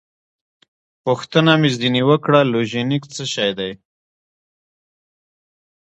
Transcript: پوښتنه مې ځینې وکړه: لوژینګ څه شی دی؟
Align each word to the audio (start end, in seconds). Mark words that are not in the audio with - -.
پوښتنه 1.05 1.51
مې 1.61 1.69
ځینې 1.79 2.01
وکړه: 2.09 2.39
لوژینګ 2.51 3.01
څه 3.13 3.23
شی 3.33 3.51
دی؟ 3.57 3.71